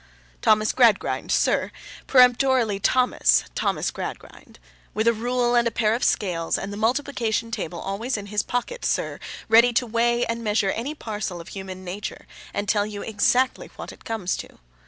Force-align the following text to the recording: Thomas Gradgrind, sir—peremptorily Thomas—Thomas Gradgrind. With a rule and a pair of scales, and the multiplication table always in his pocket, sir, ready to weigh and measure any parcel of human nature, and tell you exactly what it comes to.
Thomas 0.41 0.71
Gradgrind, 0.71 1.31
sir—peremptorily 1.31 2.79
Thomas—Thomas 2.79 3.91
Gradgrind. 3.91 4.57
With 4.95 5.07
a 5.07 5.13
rule 5.13 5.53
and 5.53 5.67
a 5.67 5.69
pair 5.69 5.93
of 5.93 6.03
scales, 6.03 6.57
and 6.57 6.73
the 6.73 6.77
multiplication 6.77 7.51
table 7.51 7.79
always 7.79 8.17
in 8.17 8.25
his 8.25 8.41
pocket, 8.41 8.83
sir, 8.83 9.19
ready 9.47 9.71
to 9.73 9.85
weigh 9.85 10.25
and 10.25 10.43
measure 10.43 10.71
any 10.71 10.95
parcel 10.95 11.39
of 11.39 11.49
human 11.49 11.83
nature, 11.85 12.25
and 12.51 12.67
tell 12.67 12.87
you 12.87 13.03
exactly 13.03 13.69
what 13.75 13.91
it 13.91 14.03
comes 14.03 14.35
to. 14.37 14.57